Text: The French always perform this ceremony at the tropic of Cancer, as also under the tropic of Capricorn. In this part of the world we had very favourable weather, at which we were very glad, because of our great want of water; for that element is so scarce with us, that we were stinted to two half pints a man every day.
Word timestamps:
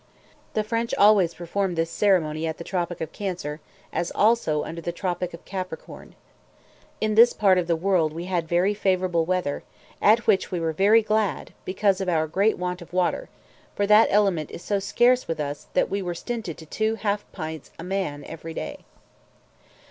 The 0.55 0.63
French 0.63 0.95
always 0.95 1.35
perform 1.35 1.75
this 1.75 1.91
ceremony 1.91 2.47
at 2.47 2.57
the 2.57 2.63
tropic 2.63 3.01
of 3.01 3.11
Cancer, 3.11 3.61
as 3.93 4.09
also 4.09 4.63
under 4.63 4.81
the 4.81 4.91
tropic 4.91 5.31
of 5.31 5.45
Capricorn. 5.45 6.15
In 6.99 7.13
this 7.13 7.33
part 7.33 7.59
of 7.59 7.67
the 7.67 7.75
world 7.75 8.11
we 8.11 8.25
had 8.25 8.47
very 8.47 8.73
favourable 8.73 9.25
weather, 9.25 9.61
at 10.01 10.25
which 10.25 10.49
we 10.49 10.59
were 10.59 10.73
very 10.73 11.03
glad, 11.03 11.53
because 11.65 12.01
of 12.01 12.09
our 12.09 12.25
great 12.25 12.57
want 12.57 12.81
of 12.81 12.93
water; 12.93 13.29
for 13.75 13.85
that 13.85 14.07
element 14.09 14.49
is 14.49 14.63
so 14.63 14.79
scarce 14.79 15.27
with 15.27 15.39
us, 15.39 15.67
that 15.75 15.91
we 15.91 16.01
were 16.01 16.15
stinted 16.15 16.57
to 16.57 16.65
two 16.65 16.95
half 16.95 17.23
pints 17.31 17.69
a 17.77 17.83
man 17.83 18.23
every 18.23 18.55
day. 18.55 18.79